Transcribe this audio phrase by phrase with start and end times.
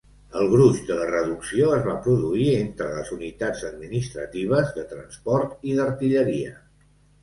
[0.43, 5.81] El gruix de la reducció es va produir entre les unitats administratives, de transport i
[5.83, 6.61] d'artilleria.